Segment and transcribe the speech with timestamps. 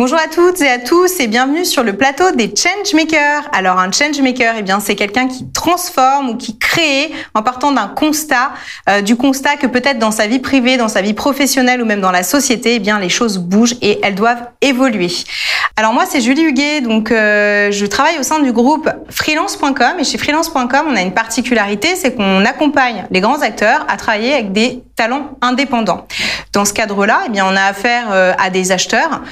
[0.00, 3.50] Bonjour à toutes et à tous et bienvenue sur le plateau des Changemakers.
[3.52, 7.86] Alors un Changemaker, eh bien c'est quelqu'un qui transforme ou qui crée en partant d'un
[7.86, 8.52] constat,
[8.88, 12.00] euh, du constat que peut-être dans sa vie privée, dans sa vie professionnelle ou même
[12.00, 15.10] dans la société, eh bien les choses bougent et elles doivent évoluer.
[15.76, 20.04] Alors moi c'est Julie Huguet, donc euh, je travaille au sein du groupe freelance.com et
[20.04, 24.52] chez freelance.com on a une particularité, c'est qu'on accompagne les grands acteurs à travailler avec
[24.52, 26.06] des talents indépendants.
[26.52, 29.22] Dans ce cadre-là, eh bien on a affaire euh, à des acheteurs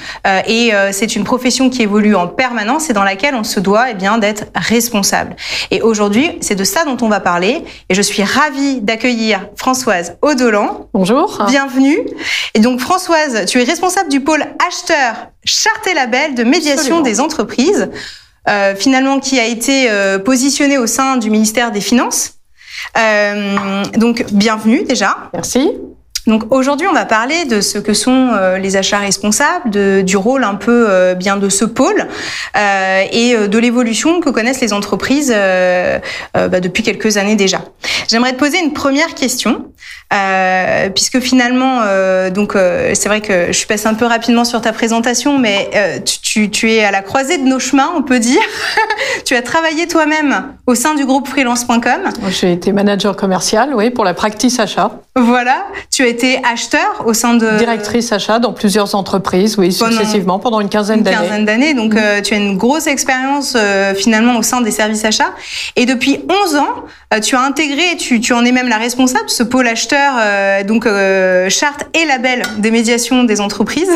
[0.47, 3.59] et et euh, c'est une profession qui évolue en permanence et dans laquelle on se
[3.59, 5.35] doit eh bien d'être responsable.
[5.71, 7.63] Et aujourd'hui, c'est de ça dont on va parler.
[7.87, 10.89] Et je suis ravie d'accueillir Françoise Audolan.
[10.93, 11.45] Bonjour.
[11.47, 11.99] Bienvenue.
[12.55, 17.21] Et donc Françoise, tu es responsable du pôle acheteur charte et label de médiation des
[17.21, 17.89] entreprises,
[18.49, 22.38] euh, finalement qui a été euh, positionné au sein du ministère des Finances.
[22.97, 25.29] Euh, donc bienvenue déjà.
[25.33, 25.71] Merci.
[26.29, 30.15] Donc aujourd'hui, on va parler de ce que sont euh, les achats responsables, de, du
[30.15, 32.07] rôle un peu euh, bien de ce pôle
[32.55, 35.33] euh, et de l'évolution que connaissent les entreprises
[36.33, 37.61] bah, depuis quelques années déjà.
[38.07, 39.65] J'aimerais te poser une première question,
[40.93, 41.81] puisque finalement,
[42.29, 45.69] donc c'est vrai que je suis passée un peu rapidement sur ta présentation, mais
[46.21, 48.41] tu, tu, es à la croisée de nos chemins, on peut dire.
[49.25, 52.09] tu as travaillé toi-même au sein du groupe freelance.com.
[52.29, 54.91] J'ai été manager commercial, oui, pour la practice achat.
[55.15, 56.18] Voilà, tu as été
[56.49, 57.57] acheteur au sein de...
[57.57, 61.17] Directrice achat dans plusieurs entreprises, oui, successivement, pendant une quinzaine d'années.
[61.17, 61.97] Une quinzaine d'années, donc mm.
[61.97, 65.33] euh, tu as une grosse expérience euh, finalement au sein des services achats.
[65.75, 66.67] Et depuis 11 ans,
[67.13, 70.13] euh, tu as intégré, tu, tu en es même la responsable, ce pôle acheteur,
[70.65, 70.85] donc
[71.49, 73.89] charte et label des médiations des entreprises.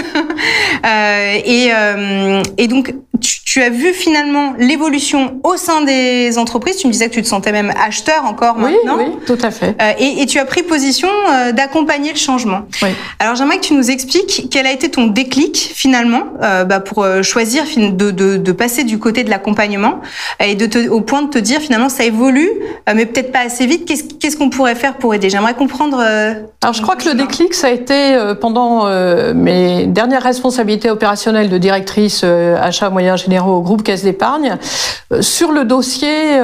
[0.84, 1.72] et,
[2.58, 6.78] et donc, tu, tu as vu finalement l'évolution au sein des entreprises.
[6.78, 8.98] Tu me disais que tu te sentais même acheteur encore oui, maintenant.
[8.98, 9.76] Oui, tout à fait.
[10.00, 11.08] et, et tu as pris position
[11.54, 12.62] d'accompagner le changement.
[12.82, 12.90] Oui.
[13.20, 17.04] Alors j'aimerais que tu nous expliques quel a été ton déclic finalement euh, bah, pour
[17.04, 20.02] euh, choisir de, de, de, passer du côté de l'accompagnement
[20.40, 22.50] et de te, au point de te dire finalement ça évolue,
[22.90, 23.86] euh, mais peut-être pas assez vite.
[24.20, 25.30] Qu'est-ce qu'on pourrait faire pour aider?
[25.30, 26.02] J'aimerais comprendre.
[26.02, 28.88] Euh, Alors je crois que le déclic ça a été euh, pendant
[29.34, 34.58] mes dernières responsabilités opérationnelles de directrice achat moyens au groupe Caisse d'épargne
[35.22, 36.40] sur le dossier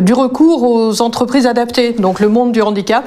[0.00, 3.04] du recours aux entreprises adaptées, donc le monde du handicap.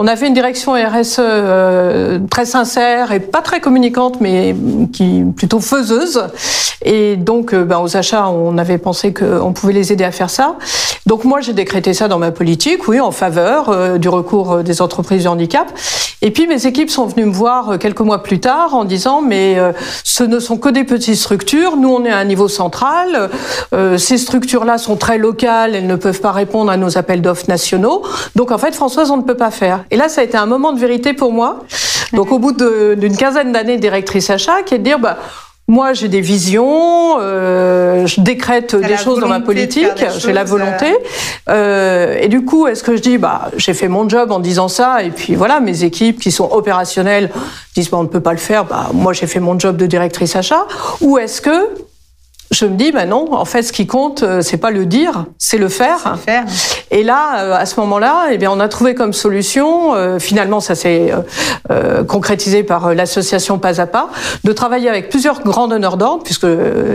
[0.00, 4.54] On avait une direction RSE euh, très sincère et pas très communicante, mais
[4.92, 6.22] qui plutôt faiseuse.
[6.84, 10.30] Et donc, euh, ben, aux achats, on avait pensé qu'on pouvait les aider à faire
[10.30, 10.54] ça.
[11.06, 14.80] Donc moi, j'ai décrété ça dans ma politique, oui, en faveur euh, du recours des
[14.82, 15.66] entreprises de handicap.
[16.22, 19.56] Et puis mes équipes sont venues me voir quelques mois plus tard en disant mais
[20.02, 21.16] ce ne sont que des petites
[21.76, 23.30] Nous, on est à un niveau central.
[23.96, 25.74] ces structures-là sont très locales.
[25.74, 28.02] Elles ne peuvent pas répondre à nos appels d'offres nationaux.
[28.36, 29.84] Donc en fait, Françoise, on ne peut pas faire.
[29.90, 31.60] Et là, ça a été un moment de vérité pour moi.
[32.12, 35.18] Donc, au bout d'une quinzaine d'années directrice achat, qui est de dire, bah,
[35.70, 40.86] moi, j'ai des visions, euh, je décrète des choses dans ma politique, j'ai la volonté.
[41.50, 41.50] Euh.
[41.50, 44.68] euh, et du coup, est-ce que je dis, bah, j'ai fait mon job en disant
[44.68, 47.30] ça, et puis voilà, mes équipes qui sont opérationnelles
[47.74, 49.84] disent, bah, on ne peut pas le faire, bah, moi, j'ai fait mon job de
[49.84, 50.66] directrice achat,
[51.02, 51.68] ou est-ce que
[52.50, 55.26] je me dis, ben non, en fait, ce qui compte, euh, c'est pas le dire,
[55.36, 56.18] c'est le faire.
[56.24, 56.44] faire.
[56.90, 60.60] Et là, euh, à ce moment-là, eh bien, on a trouvé comme solution, euh, finalement,
[60.60, 61.12] ça s'est
[62.08, 64.08] concrétisé par l'association Pas à Pas,
[64.44, 66.46] de travailler avec plusieurs grands donneurs d'ordre, puisque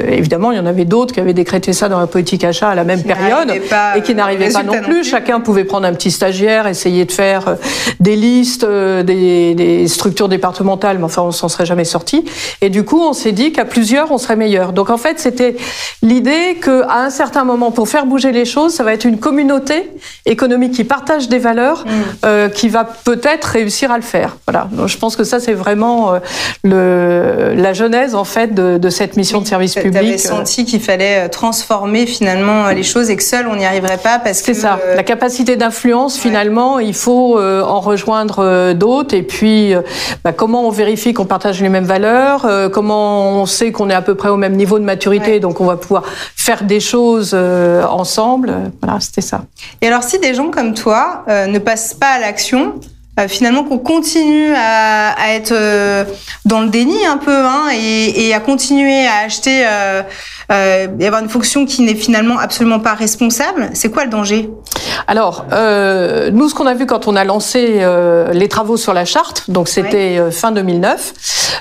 [0.09, 2.75] évidemment, il y en avait d'autres qui avaient décrété ça dans la politique achat à
[2.75, 3.51] la même période
[3.95, 5.03] et qui n'arrivaient pas non plus.
[5.03, 7.57] Chacun pouvait prendre un petit stagiaire, essayer de faire
[7.99, 12.25] des listes, des, des structures départementales, mais enfin, on s'en serait jamais sorti.
[12.61, 14.73] Et du coup, on s'est dit qu'à plusieurs, on serait meilleur.
[14.73, 15.42] Donc en fait, c'était
[16.01, 19.89] l'idée qu'à un certain moment, pour faire bouger les choses, ça va être une communauté
[20.25, 21.89] économique qui partage des valeurs, mm.
[22.25, 24.37] euh, qui va peut-être réussir à le faire.
[24.47, 24.67] Voilà.
[24.71, 26.19] Donc, je pense que ça, c'est vraiment euh,
[26.63, 29.91] le, la genèse en fait de, de cette mission de service public.
[29.91, 33.65] Tu avais senti qu'il fallait euh, transformer finalement les choses et que seul on n'y
[33.65, 34.79] arriverait pas parce que c'est ça.
[34.95, 39.15] La capacité d'influence, finalement, il faut en rejoindre d'autres.
[39.15, 39.73] Et puis,
[40.23, 44.01] bah, comment on vérifie qu'on partage les mêmes valeurs Comment on sait qu'on est à
[44.01, 46.03] peu près au même niveau de maturité donc on va pouvoir
[46.35, 48.71] faire des choses euh, ensemble.
[48.81, 49.45] Voilà, c'était ça.
[49.81, 52.79] Et alors, si des gens comme toi euh, ne passent pas à l'action,
[53.19, 55.53] euh, finalement qu'on continue à, à être
[56.45, 60.01] dans le déni un peu hein, et, et, à continuer à acheter euh,
[60.49, 63.69] y avoir une fonction qui n'est finalement absolument pas responsable.
[63.73, 64.49] C'est quoi le danger?
[65.07, 68.93] Alors, euh, nous, ce qu'on a vu quand on a lancé euh, les travaux sur
[68.93, 71.13] la charte, donc c'était euh, fin 2009,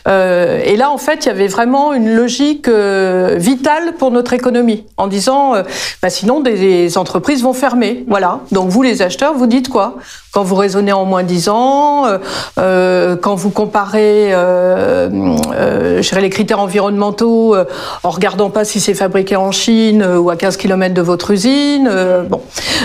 [0.08, 4.84] euh, et là, en fait, il y avait vraiment une logique vitale pour notre économie,
[4.96, 5.54] en disant,
[6.02, 8.04] bah, sinon, des, des entreprises vont fermer.
[8.08, 8.40] Voilà.
[8.52, 9.96] Donc, vous, les acheteurs, vous dites quoi?
[10.32, 12.16] Quand vous raisonnez en moins 10 ans, euh,
[12.58, 15.10] euh, quand vous comparez euh,
[15.54, 17.66] euh, les critères environnementaux euh,
[18.02, 21.90] en regardant pas si c'est fabriqué en Chine ou à 15 km de votre usine.
[22.28, 22.40] bon.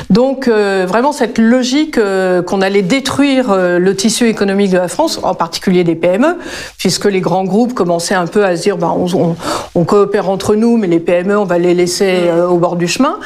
[0.10, 2.00] Donc vraiment cette logique
[2.46, 6.38] qu'on allait détruire le tissu économique de la France, en particulier des PME,
[6.78, 9.36] puisque les grands groupes commençaient un peu à se dire ben, on, on,
[9.76, 13.20] on coopère entre nous, mais les PME, on va les laisser au bord du chemin.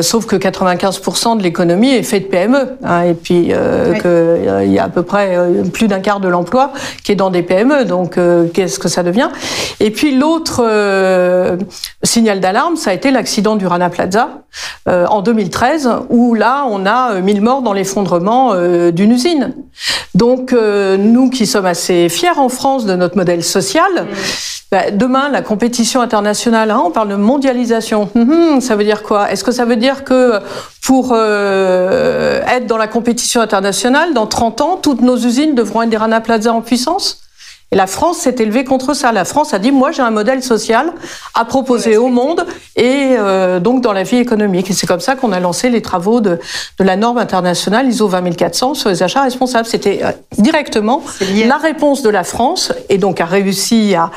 [0.00, 2.78] sauf que 95% de l'économie est fait de PME.
[2.84, 6.20] Hein, et puis euh, qu'il euh, y a à peu près euh, plus d'un quart
[6.20, 6.72] de l'emploi
[7.04, 7.84] qui est dans des PME.
[7.84, 8.18] Donc,
[8.52, 9.28] qu'est-ce que ça devient?
[9.80, 10.62] Et puis l'autre
[12.02, 14.42] signal d'alarme, ça a été l'accident du Rana Plaza
[14.86, 18.54] en 2013, où là, on a 1000 morts dans l'effondrement
[18.90, 19.54] d'une usine.
[20.14, 24.06] Donc, nous qui sommes assez fiers en France de notre modèle social,
[24.72, 28.08] bah, demain, la compétition internationale, hein, on parle de mondialisation.
[28.16, 29.30] Hum, hum, ça veut dire quoi?
[29.30, 30.40] Est-ce que ça veut dire que
[30.82, 35.90] pour euh, être dans la compétition internationale, dans 30 ans, toutes nos usines devront être
[35.90, 37.21] des Rana Plaza en puissance?
[37.72, 39.12] Et la France s'est élevée contre ça.
[39.12, 40.92] La France a dit, moi j'ai un modèle social
[41.34, 42.46] à proposer au monde
[42.76, 44.68] et euh, donc dans la vie économique.
[44.70, 46.38] Et c'est comme ça qu'on a lancé les travaux de,
[46.78, 49.66] de, la norme internationale ISO 20400 sur les achats responsables.
[49.66, 51.02] C'était euh, directement
[51.46, 54.10] la réponse de la France et donc a réussi à,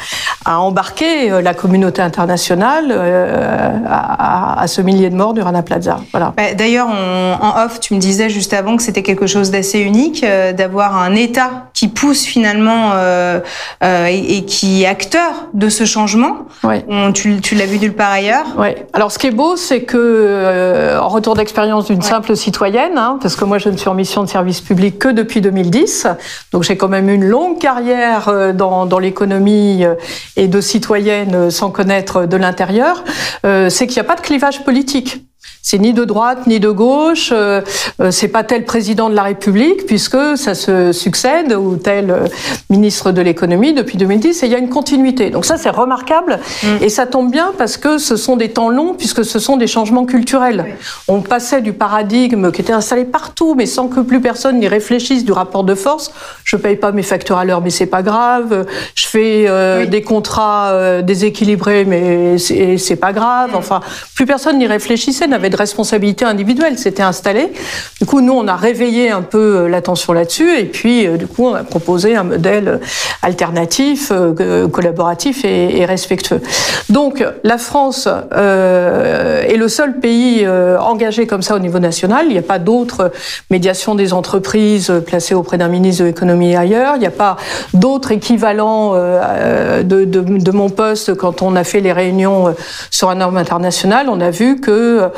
[0.44, 5.64] à embarquer euh, la communauté internationale euh, à, à, ce millier de morts du Rana
[5.64, 6.02] Plaza.
[6.12, 6.34] Voilà.
[6.36, 10.26] Bah, D'ailleurs, en off, tu me disais juste avant que c'était quelque chose d'assez unique
[10.58, 13.40] d'avoir un État qui pousse finalement euh,
[13.84, 16.48] et, et, qui est acteur de ce changement.
[16.64, 16.84] Ouais.
[16.88, 18.46] On, tu, tu l'as vu nulle part ailleurs.
[18.58, 18.70] Oui.
[18.94, 22.06] Alors ce qui est beau, c'est que euh, en retour d'expérience d'une ouais.
[22.06, 25.10] simple citoyenne, hein, parce que moi je ne suis en mission de service public que
[25.10, 26.08] depuis 2010,
[26.54, 29.96] donc j'ai quand même une longue carrière euh, dans, dans l'économie euh,
[30.36, 33.04] et de citoyenne sans connaître de l'intérieur,
[33.46, 35.26] euh, c'est qu'il n'y a pas de clivage politique.
[35.68, 37.32] C'est ni de droite ni de gauche.
[37.34, 37.62] Euh,
[38.00, 42.28] euh, c'est pas tel président de la République puisque ça se succède ou tel euh,
[42.70, 45.32] ministre de l'économie depuis 2010 et il y a une continuité.
[45.32, 46.68] Donc ça c'est remarquable mmh.
[46.84, 49.66] et ça tombe bien parce que ce sont des temps longs puisque ce sont des
[49.66, 50.66] changements culturels.
[50.68, 50.74] Oui.
[51.08, 55.26] On passait du paradigme qui était installé partout mais sans que plus personne n'y réfléchisse
[55.26, 56.14] du rapport de force.
[56.44, 58.68] Je paye pas mes factures à l'heure mais c'est pas grave.
[58.94, 59.88] Je fais euh, oui.
[59.88, 63.54] des contrats déséquilibrés mais c'est pas grave.
[63.54, 63.56] Mmh.
[63.56, 63.80] Enfin
[64.14, 67.52] plus personne n'y réfléchissait, n'avait de responsabilité individuelle, c'était installé.
[68.00, 71.28] Du coup, nous, on a réveillé un peu euh, l'attention là-dessus, et puis, euh, du
[71.28, 72.80] coup, on a proposé un modèle
[73.22, 76.42] alternatif, euh, collaboratif et, respectueux.
[76.90, 80.48] Donc, la France est le seul pays
[80.80, 82.26] engagé comme ça au niveau national.
[82.28, 83.12] Il n'y a pas d'autres
[83.50, 86.96] médiations des entreprises placées auprès d'un ministre de l'économie ailleurs.
[86.96, 87.38] Il n'y a pas
[87.74, 92.56] d'autres équivalents de, mon poste quand on a fait les réunions
[92.90, 94.08] sur un norme international.
[94.10, 95.10] On a vu que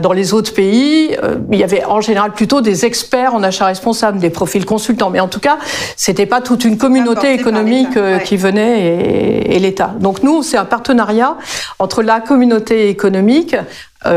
[0.00, 3.66] dans les autres pays, euh, il y avait en général plutôt des experts en achat
[3.66, 5.10] responsable, des profils consultants.
[5.10, 5.58] Mais en tout cas,
[5.96, 8.22] c'était pas toute une communauté économique euh, ouais.
[8.22, 9.94] qui venait et, et l'État.
[10.00, 11.36] Donc nous, c'est un partenariat
[11.78, 13.56] entre la communauté économique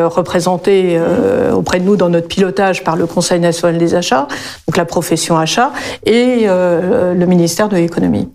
[0.08, 4.28] représentés euh, auprès de nous dans notre pilotage par le Conseil national des achats,
[4.68, 5.72] donc la profession achat,
[6.06, 8.30] et euh, le ministère de l'économie.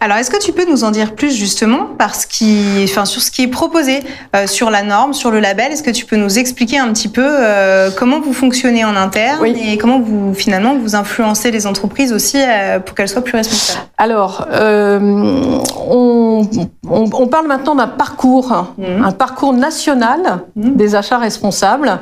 [0.00, 3.32] Alors, est-ce que tu peux nous en dire plus justement parce qui, enfin, sur ce
[3.32, 4.00] qui est proposé
[4.36, 5.72] euh, sur la norme, sur le label?
[5.72, 9.38] Est-ce que tu peux nous expliquer un petit peu euh, comment vous fonctionnez en interne
[9.40, 9.56] oui.
[9.60, 13.86] et comment vous finalement vous influencez les entreprises aussi euh, pour qu'elles soient plus responsables?
[13.98, 15.00] Alors, euh,
[15.90, 16.48] on,
[16.88, 19.04] on, on, parle maintenant d'un parcours, mmh.
[19.04, 20.76] un parcours national mmh.
[20.76, 21.98] des achats responsables,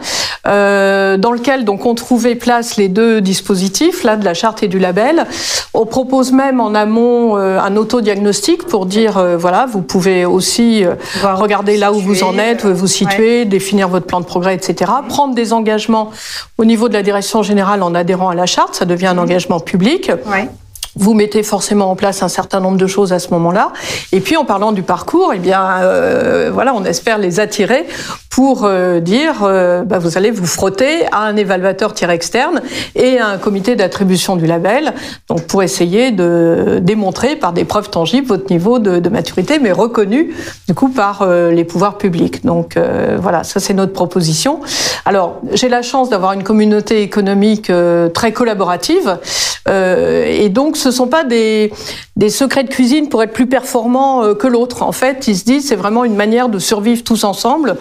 [0.47, 4.69] euh, dans lequel donc on trouvait place les deux dispositifs, là de la charte et
[4.69, 5.27] du label.
[5.75, 10.85] On propose même en amont euh, un autodiagnostic pour dire euh, voilà, vous pouvez aussi
[10.85, 13.45] euh, regarder là où vous en êtes, vous situer, ouais.
[13.45, 14.91] définir votre plan de progrès, etc.
[15.09, 16.11] Prendre des engagements
[16.59, 19.19] au niveau de la direction générale en adhérant à la charte, ça devient un mmh.
[19.19, 20.11] engagement public.
[20.27, 20.49] Ouais
[20.97, 23.73] vous mettez forcément en place un certain nombre de choses à ce moment-là.
[24.13, 27.87] Et puis en parlant du parcours, eh bien, euh, voilà, on espère les attirer
[28.37, 32.61] pour euh, dire euh, bah, vous allez vous frotter à un évaluateur tiers externe
[32.95, 34.93] et à un comité d'attribution du label,
[35.31, 40.35] donc pour essayer de démontrer par des preuves tangibles votre niveau de, maturité, mais reconnu
[40.69, 42.45] du coup par euh, les pouvoirs publics.
[42.45, 42.79] Donc
[43.19, 44.61] voilà, ça c'est notre proposition.
[45.07, 47.73] Alors j'ai la chance d'avoir une communauté économique
[48.13, 49.19] très collaborative
[49.69, 51.73] et donc sont pas des,
[52.17, 54.83] des secrets de cuisine pour être plus performant que l'autre.
[54.83, 57.77] En fait, ils se disent c'est vraiment une manière de survivre tous ensemble.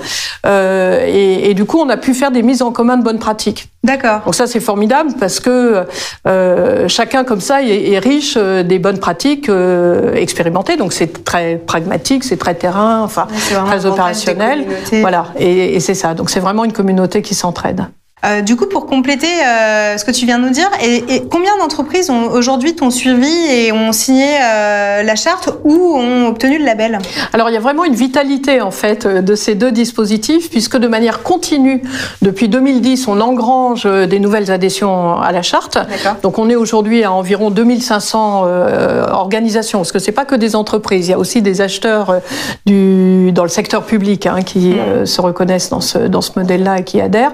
[0.45, 3.19] Euh, et, et, du coup, on a pu faire des mises en commun de bonnes
[3.19, 3.69] pratiques.
[3.83, 4.21] D'accord.
[4.25, 5.85] Donc ça, c'est formidable parce que
[6.27, 10.77] euh, chacun comme ça est, est riche euh, des bonnes pratiques euh, expérimentées.
[10.77, 13.27] Donc c'est très pragmatique, c'est très terrain, enfin
[13.67, 14.65] très opérationnel.
[15.01, 15.27] Voilà.
[15.37, 16.13] Et, et c'est ça.
[16.13, 17.85] Donc c'est vraiment une communauté qui s'entraide.
[18.23, 21.23] Euh, du coup, pour compléter euh, ce que tu viens de nous dire, et, et
[21.29, 26.57] combien d'entreprises ont aujourd'hui t'ont suivi et ont signé euh, la charte ou ont obtenu
[26.57, 26.97] le label?
[27.33, 30.87] Alors, il y a vraiment une vitalité en fait de ces deux dispositifs, puisque de
[30.87, 31.83] manière continue,
[32.21, 35.77] depuis 2010, on engrange des nouvelles adhésions à la charte.
[36.23, 40.55] Donc, on est aujourd'hui à environ 2500 euh, organisations, parce que c'est pas que des
[40.55, 42.21] entreprises, il y a aussi des acheteurs
[42.65, 45.05] du dans le secteur public hein, qui mmh.
[45.05, 47.33] se reconnaissent dans ce dans ce modèle-là et qui adhèrent.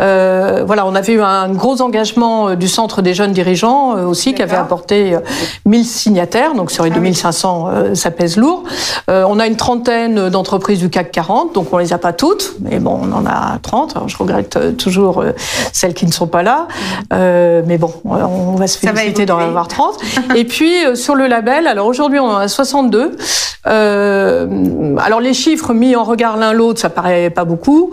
[0.00, 3.96] Euh, euh, voilà, on avait eu un gros engagement euh, du Centre des jeunes dirigeants
[3.96, 5.16] euh, aussi, qui avait apporté
[5.66, 8.64] 1000 signataires, donc sur les 2500, ah ça pèse lourd.
[9.08, 12.78] on a une trentaine d'entreprises du CAC 40, donc on les a pas toutes, mais
[12.78, 13.96] bon, on en a 30.
[13.96, 15.24] Alors, je regrette toujours
[15.72, 16.68] celles qui ne sont pas là,
[17.10, 19.98] mais bon, on va se féliciter d'en avoir 30.
[20.36, 23.16] Et puis sur le label, alors aujourd'hui on en a 62.
[23.64, 27.92] Alors les chiffres mis en regard l'un l'autre, ça paraît pas beaucoup.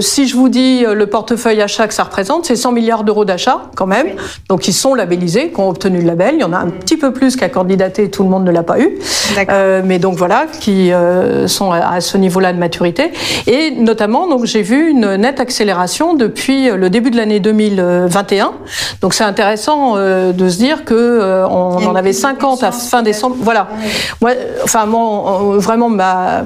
[0.00, 3.24] si je vous dis euh, le portefeuille achat que ça représente, c'est 100 milliards d'euros
[3.24, 4.08] d'achat quand même.
[4.48, 6.34] Donc ils sont labellisés, qui ont obtenu le label.
[6.34, 8.62] Il y en a un petit peu plus qu'à candidater, tout le monde ne l'a
[8.62, 8.98] pas eu.
[9.48, 13.12] Euh, mais donc voilà, qui euh, sont à, ce niveau-là de maturité.
[13.46, 18.52] Et notamment, donc j'ai vu une nette accélération depuis le début de l'année 2021.
[19.00, 23.02] Donc c'est intéressant euh, de se dire que euh, on en avait 50 à fin
[23.02, 23.36] décembre.
[23.38, 23.68] Voilà.
[24.20, 24.32] Moi,
[24.62, 26.44] enfin, moi, vraiment ma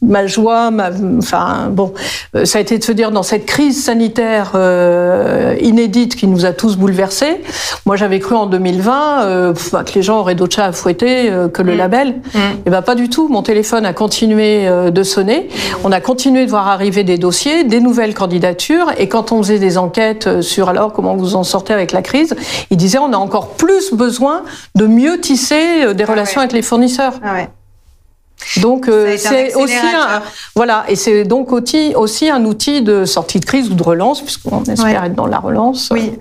[0.00, 1.92] ma joie, ma, enfin bon,
[2.36, 6.46] euh, ça a été de se dire dans cette crise sanitaire euh, inédite qui nous
[6.46, 7.40] a tous bouleversés.
[7.84, 11.30] Moi, j'avais cru en 2020 euh, bah, que les gens auraient d'autres chats à fouetter
[11.30, 11.78] euh, que le mm.
[11.78, 12.08] label.
[12.08, 12.38] Mm.
[12.38, 13.28] Et eh ben pas du tout.
[13.28, 15.48] Mon téléphone a continué euh, de sonner.
[15.84, 18.92] On a continué de voir arriver des dossiers, des nouvelles candidatures.
[18.98, 22.36] Et quand on faisait des enquêtes sur alors comment vous en sortez avec la crise,
[22.70, 24.42] ils disaient on a encore plus besoin
[24.74, 27.14] de mieux tisser des ah relations avec les fournisseurs.
[27.24, 27.48] Ah ouais.
[28.62, 30.22] Donc euh, c'est aussi un,
[30.54, 34.22] voilà et c'est donc aussi aussi un outil de sortie de crise ou de relance
[34.22, 35.06] puisqu'on espère ouais.
[35.08, 35.90] être dans la relance.
[35.92, 36.12] Oui.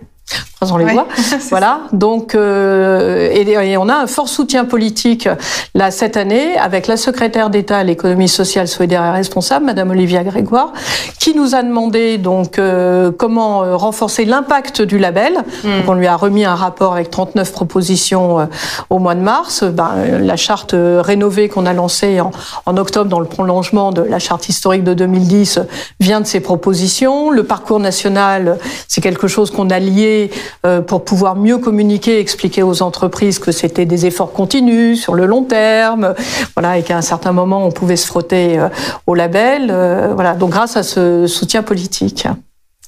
[0.58, 0.96] Croisons les ouais,
[1.52, 1.82] voilà.
[1.94, 5.30] Donc, euh, et, et, on a un fort soutien politique
[5.76, 10.24] là cette année avec la secrétaire d'État à l'économie sociale, solidaire et responsable, Madame Olivia
[10.24, 10.74] Grégoire,
[11.20, 15.34] qui nous a demandé donc euh, comment euh, renforcer l'impact du label.
[15.64, 15.68] Mm.
[15.68, 18.46] Donc, on lui a remis un rapport avec 39 propositions euh,
[18.90, 19.64] au mois de mars.
[19.64, 22.32] Ben, la charte rénovée qu'on a lancée en,
[22.66, 25.60] en, octobre dans le prolongement de la charte historique de 2010
[26.00, 27.30] vient de ces propositions.
[27.30, 28.58] Le parcours national,
[28.88, 30.17] c'est quelque chose qu'on a lié
[30.66, 35.26] euh, pour pouvoir mieux communiquer, expliquer aux entreprises que c'était des efforts continus sur le
[35.26, 36.14] long terme,
[36.56, 38.70] voilà, et qu'à un certain moment on pouvait se frotter euh,
[39.06, 40.34] au label, euh, voilà.
[40.34, 42.28] Donc grâce à ce soutien politique.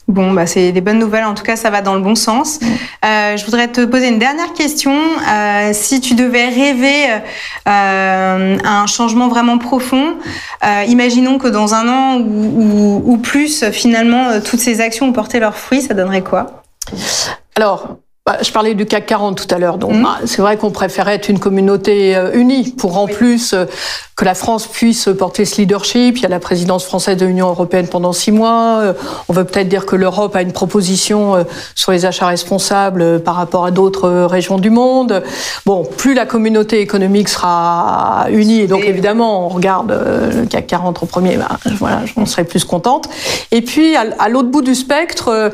[0.10, 1.24] Bon, bah c'est des bonnes nouvelles.
[1.24, 2.60] En tout cas, ça va dans le bon sens.
[3.06, 4.92] Euh, je voudrais te poser une dernière question.
[4.92, 7.06] Euh, si tu devais rêver
[7.68, 10.16] euh, un changement vraiment profond,
[10.88, 15.40] imaginons que dans un an ou, ou, ou plus, finalement, toutes ces actions ont porté
[15.40, 16.59] leurs fruits, ça donnerait quoi?
[17.56, 17.98] Alors,
[18.30, 20.04] bah, je parlais du CAC 40 tout à l'heure, donc mmh.
[20.04, 23.14] bah, c'est vrai qu'on préférait être une communauté euh, unie pour en oui.
[23.14, 23.66] plus euh,
[24.16, 26.16] que la France puisse porter ce leadership.
[26.16, 28.82] Il y a la présidence française de l'Union européenne pendant six mois.
[28.84, 28.94] Euh,
[29.30, 31.44] on veut peut-être dire que l'Europe a une proposition
[31.74, 35.24] sur les achats responsables par rapport à d'autres régions du monde.
[35.66, 39.92] Bon, plus la communauté économique sera unie, et donc évidemment on regarde
[40.36, 43.10] le CAC 40 en premier, bah, voilà, j'en serais plus contente.
[43.50, 45.52] Et puis à, à l'autre bout du spectre,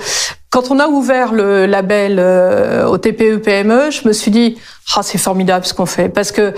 [0.56, 4.58] quand on a ouvert le label euh, au TPE PME, je me suis dit
[4.96, 6.54] ah c'est formidable ce qu'on fait parce que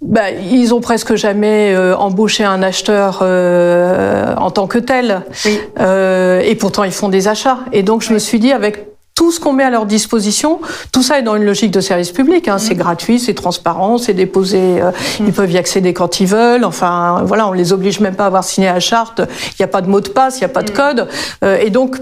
[0.00, 5.60] bah, ils ont presque jamais euh, embauché un acheteur euh, en tant que tel oui.
[5.78, 8.14] Euh, et pourtant ils font des achats et donc je oui.
[8.14, 10.60] me suis dit avec tout ce qu'on met à leur disposition,
[10.90, 12.48] tout ça est dans une logique de service public.
[12.48, 12.56] Hein.
[12.56, 12.60] Mmh.
[12.60, 14.82] C'est gratuit, c'est transparent, c'est déposé.
[14.82, 15.24] Euh, mmh.
[15.26, 16.64] Ils peuvent y accéder quand ils veulent.
[16.64, 19.20] Enfin, voilà, on les oblige même pas à avoir signé la charte.
[19.20, 20.74] Il n'y a pas de mot de passe, il n'y a pas de mmh.
[20.74, 21.08] code.
[21.44, 21.96] Euh, et donc,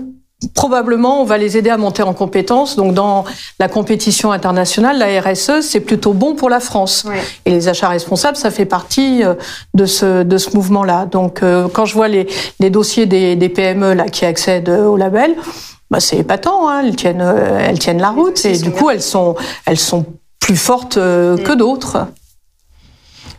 [0.54, 2.76] probablement, on va les aider à monter en compétences.
[2.76, 3.24] Donc, dans
[3.58, 7.06] la compétition internationale, la RSE, c'est plutôt bon pour la France.
[7.44, 9.34] Et les achats responsables, ça fait partie euh,
[9.74, 11.06] de ce, de ce mouvement-là.
[11.06, 12.26] Donc, euh, quand je vois les,
[12.60, 15.34] les dossiers des, des PME là, qui accèdent au label,
[15.90, 16.68] bah, c'est épatant.
[16.68, 16.82] Hein.
[16.84, 18.44] Elles, tiennent, euh, elles tiennent la route.
[18.44, 20.04] Et du coup, elles sont, elles sont
[20.40, 22.06] plus fortes que d'autres.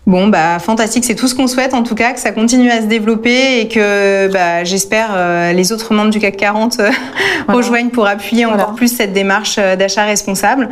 [0.05, 2.81] Bon, bah fantastique, c'est tout ce qu'on souhaite en tout cas, que ça continue à
[2.81, 6.89] se développer et que bah, j'espère euh, les autres membres du CAC 40 euh,
[7.47, 10.69] rejoignent pour appuyer encore plus cette démarche euh, d'achat responsable.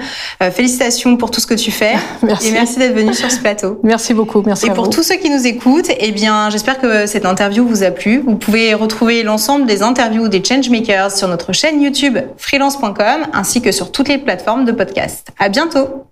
[0.51, 2.49] félicitations pour tout ce que tu fais merci.
[2.49, 3.79] et merci d'être venu sur ce plateau.
[3.83, 4.67] Merci beaucoup, merci.
[4.67, 7.91] Et pour tous ceux qui nous écoutent, eh bien j'espère que cette interview vous a
[7.91, 8.21] plu.
[8.25, 13.71] Vous pouvez retrouver l'ensemble des interviews des changemakers sur notre chaîne YouTube freelance.com ainsi que
[13.71, 15.29] sur toutes les plateformes de podcast.
[15.39, 16.05] À bientôt.